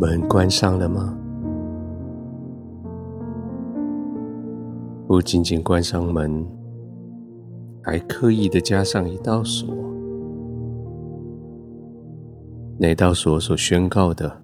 [0.00, 1.18] 门关上了吗？
[5.08, 6.46] 不仅仅关上门，
[7.82, 9.74] 还刻意的加上一道锁。
[12.78, 14.40] 那道锁所宣告的，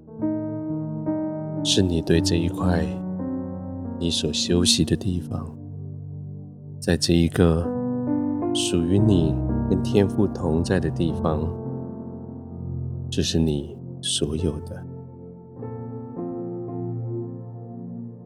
[1.62, 2.84] 是你对这一块
[4.00, 5.46] 你所休息的地方，
[6.80, 7.64] 在这一个
[8.52, 9.32] 属于你
[9.70, 11.48] 跟天父同在的地方，
[13.08, 14.84] 这是你所有的。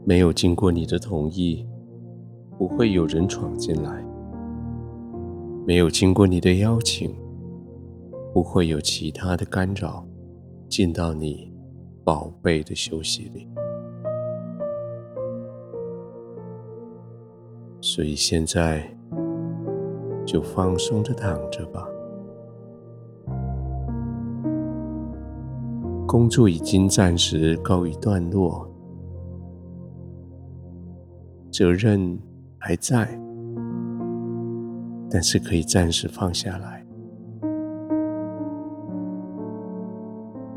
[0.09, 1.69] 没有经过你的同意，
[2.57, 4.03] 不会有人闯进来；
[5.67, 7.15] 没有经过你的邀请，
[8.33, 10.03] 不会有其他的干扰
[10.67, 11.53] 进到你
[12.05, 13.47] 宝贝的休息里。
[17.83, 18.91] 所以现在
[20.25, 21.87] 就放松的躺着吧。
[26.07, 28.67] 工作已经暂时告一段落。
[31.59, 32.17] 责任
[32.57, 33.21] 还在，
[35.11, 36.87] 但是可以暂时放下来。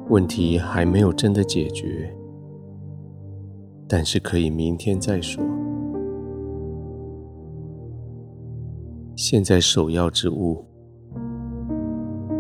[0.09, 2.15] 问题还没有真的解决，
[3.87, 5.43] 但是可以明天再说。
[9.15, 10.63] 现在首要之务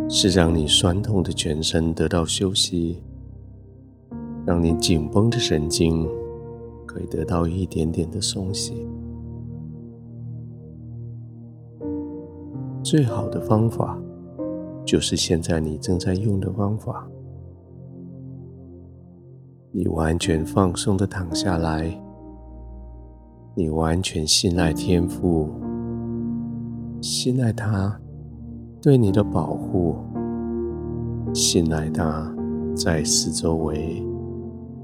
[0.07, 3.01] 是让你酸痛的全身得到休息，
[4.45, 6.07] 让你紧绷的神经。
[6.91, 8.73] 可以得到一点点的松懈。
[12.83, 13.97] 最好的方法
[14.83, 17.07] 就是现在你正在用的方法。
[19.71, 21.97] 你完全放松的躺下来，
[23.55, 25.49] 你完全信赖天赋，
[26.99, 27.97] 信赖他
[28.81, 29.95] 对你的保护，
[31.33, 32.35] 信赖他
[32.75, 34.05] 在四周围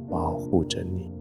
[0.09, 1.16] 保护着你。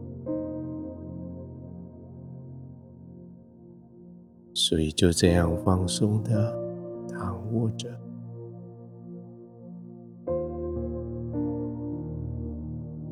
[4.58, 6.58] 所以就这样放松的
[7.10, 7.90] 躺卧着，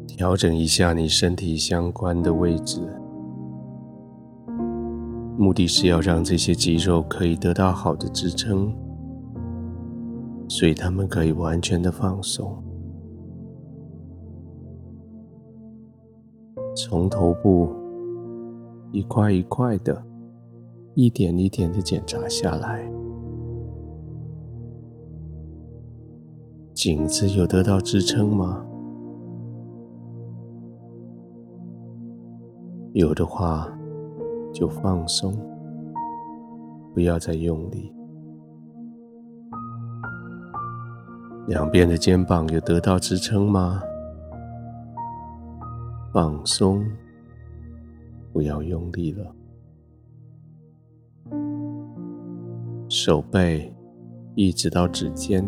[0.06, 2.81] 调整一下你身体相关的位置，
[5.37, 8.75] 目的是要让这些肌肉可以得到好的支撑，
[10.49, 12.56] 所以它们可以完全的放松，
[16.75, 17.69] 从头部
[18.93, 20.03] 一块一块的。
[20.94, 22.88] 一点一点的检查下来，
[26.72, 28.65] 颈子有得到支撑吗？
[32.93, 33.69] 有的话，
[34.53, 35.37] 就放松，
[36.94, 37.93] 不要再用力。
[41.49, 43.82] 两边的肩膀有得到支撑吗？
[46.12, 46.87] 放松，
[48.32, 49.34] 不要用力了。
[52.96, 53.75] 手背
[54.37, 55.44] 一直到指尖，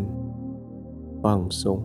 [1.22, 1.80] 放松，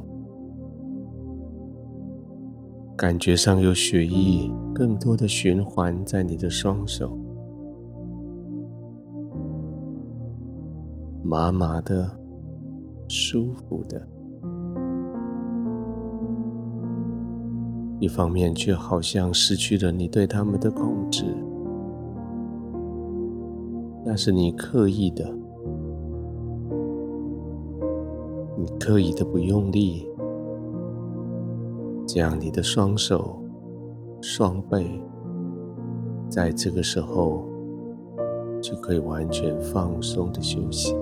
[2.98, 7.16] 感觉上有血液更多的循环在你的双手，
[11.24, 12.10] 麻麻的，
[13.08, 14.02] 舒服的，
[18.00, 21.24] 一方面却好像失去了你对他们的控制，
[24.04, 25.40] 那是你刻意的。
[28.62, 30.08] 你刻意的不用力，
[32.06, 33.42] 这样你的双手、
[34.22, 35.02] 双背，
[36.30, 37.44] 在这个时候
[38.62, 40.96] 就可以完全放松的休息。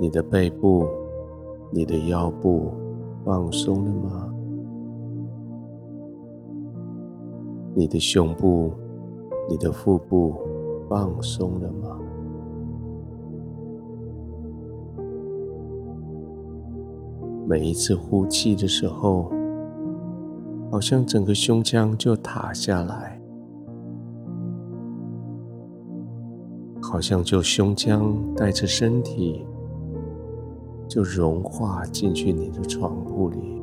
[0.00, 0.88] 你的背部、
[1.70, 2.70] 你的腰部
[3.22, 4.34] 放松了吗？
[7.74, 8.72] 你的胸部、
[9.46, 10.34] 你的腹部
[10.88, 11.98] 放松了吗？
[17.46, 19.30] 每一次呼气的时候，
[20.70, 23.20] 好像整个胸腔就塌下来，
[26.82, 29.46] 好像就胸腔带着身体
[30.86, 33.62] 就融化进去你的床铺里，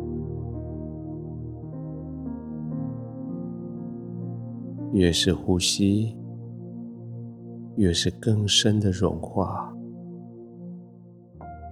[4.93, 6.15] 越是呼吸，
[7.75, 9.75] 越是更深的融化，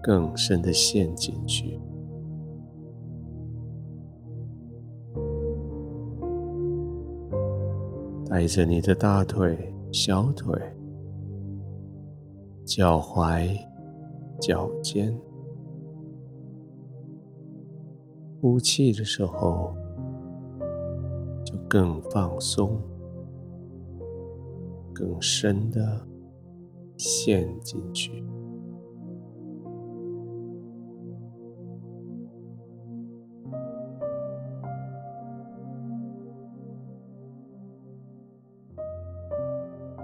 [0.01, 1.79] 更深的陷进去。
[8.27, 10.59] 带着你的大腿、小腿、
[12.65, 13.47] 脚踝、
[14.41, 15.15] 脚尖，
[18.41, 19.73] 呼气的时候，
[21.45, 22.81] 就更放松，
[24.93, 26.07] 更深的
[26.97, 28.23] 陷进去。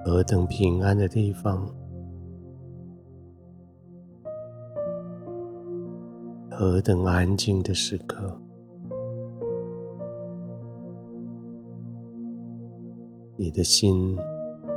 [0.05, 1.69] 何等平安的地方，
[6.49, 8.41] 何等安静的时刻，
[13.37, 14.17] 你的心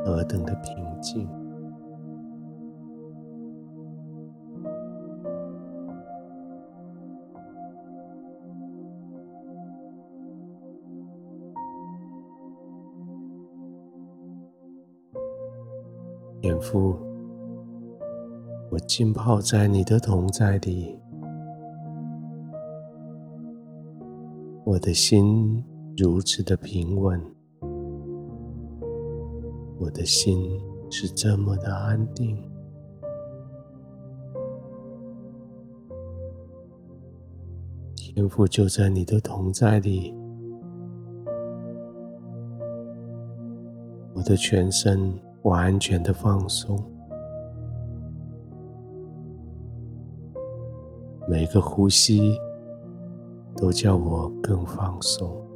[0.05, 1.29] 何等的平静。
[16.41, 16.97] 天父，
[18.69, 20.99] 我浸泡在你的同在里，
[24.65, 25.65] 我的心
[25.97, 27.21] 如此的平稳，
[29.83, 30.61] 我的心
[30.93, 32.41] 是这么的安定。
[37.97, 40.15] 天赋就在你的同在里，
[44.15, 45.13] 我的全身。
[45.43, 46.81] 完全的放松，
[51.29, 52.39] 每个呼吸
[53.57, 55.52] 都叫我更放松。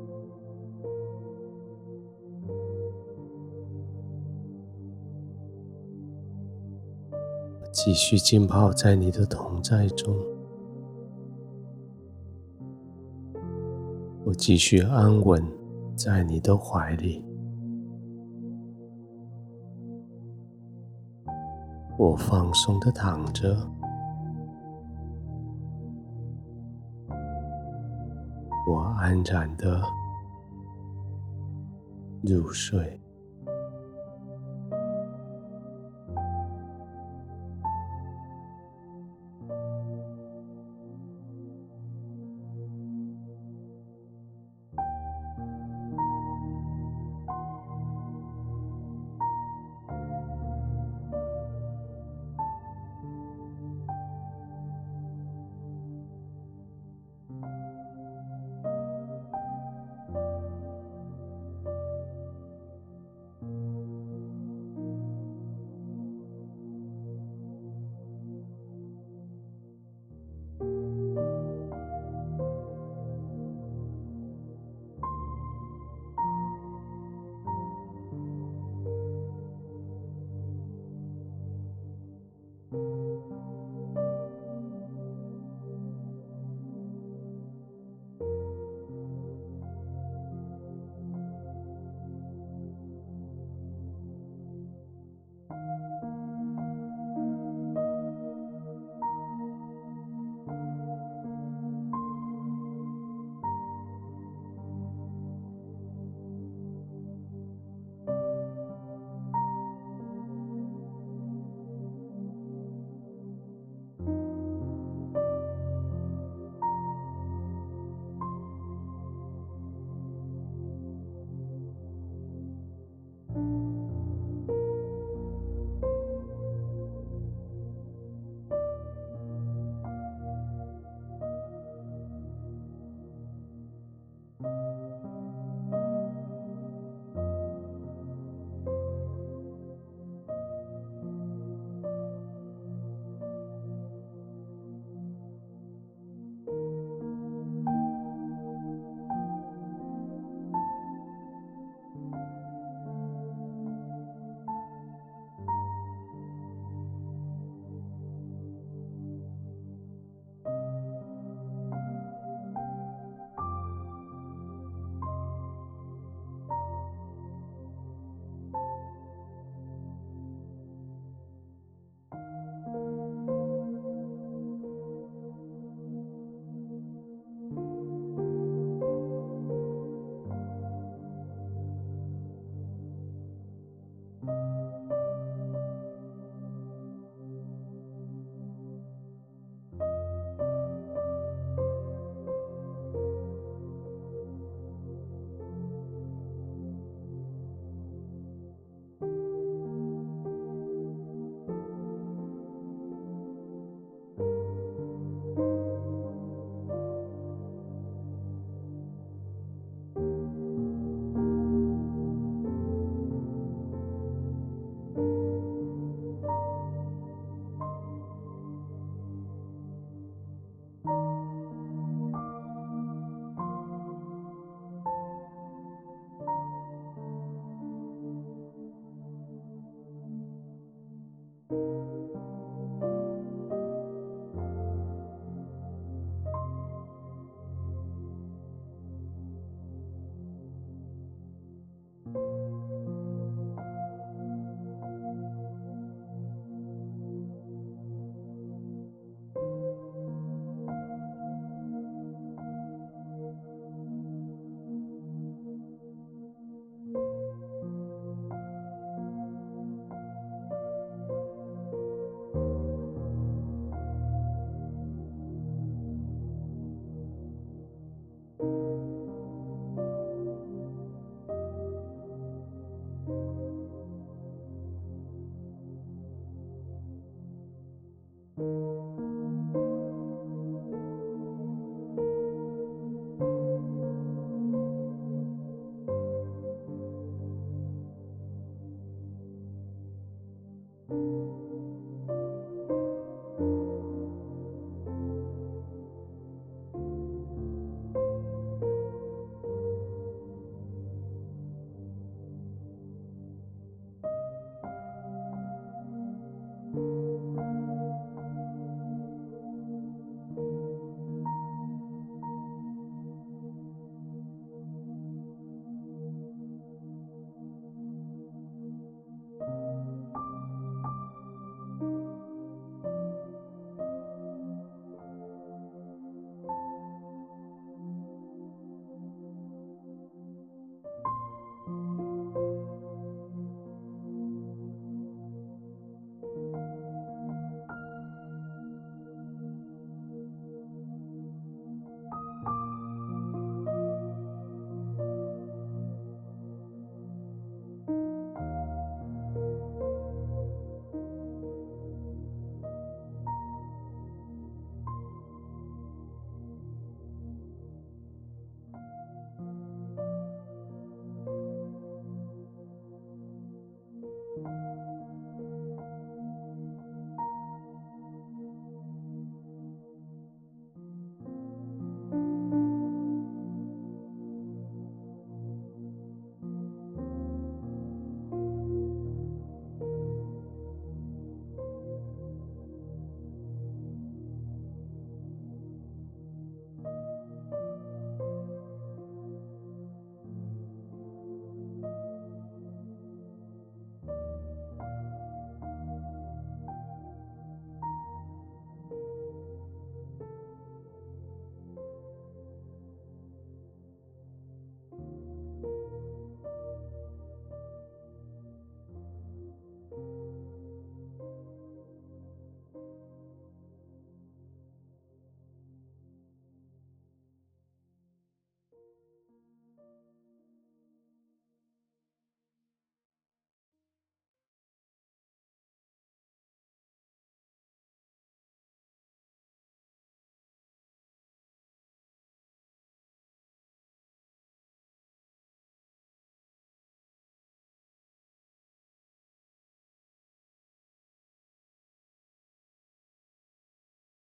[7.76, 10.16] 继续浸泡在你的同在中，
[14.24, 15.44] 我继续安稳
[15.94, 17.22] 在你的怀里。
[21.98, 23.54] 我放松的躺着，
[28.66, 29.82] 我安然的
[32.22, 32.98] 入睡。